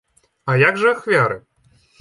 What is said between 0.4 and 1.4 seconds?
А як жа ахвяры?